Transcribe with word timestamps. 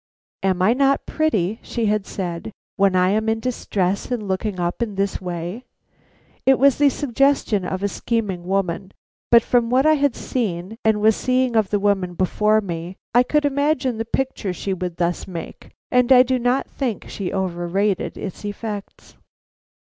"Am 0.41 0.63
I 0.63 0.73
not 0.73 1.05
pretty," 1.05 1.59
she 1.61 1.85
had 1.85 2.07
said, 2.07 2.51
"when 2.75 2.95
I 2.95 3.11
am 3.11 3.29
in 3.29 3.39
distress 3.39 4.09
and 4.09 4.27
looking 4.27 4.59
up 4.59 4.81
in 4.81 4.95
this 4.95 5.21
way?" 5.21 5.63
It 6.43 6.57
was 6.57 6.79
the 6.79 6.89
suggestion 6.89 7.63
of 7.65 7.83
a 7.83 7.87
scheming 7.87 8.47
woman, 8.47 8.93
but 9.29 9.43
from 9.43 9.69
what 9.69 9.85
I 9.85 9.93
had 9.93 10.15
seen 10.15 10.75
and 10.83 11.01
was 11.01 11.15
seeing 11.15 11.55
of 11.55 11.69
the 11.69 11.79
woman 11.79 12.15
before 12.15 12.61
me, 12.61 12.95
I 13.13 13.21
could 13.21 13.45
imagine 13.45 13.99
the 13.99 14.05
picture 14.05 14.53
she 14.53 14.73
would 14.73 14.97
thus 14.97 15.27
make, 15.27 15.69
and 15.91 16.11
I 16.11 16.23
do 16.23 16.39
not 16.39 16.67
think 16.67 17.05
she 17.07 17.31
overrated 17.31 18.17
its 18.17 18.43
effects. 18.43 19.17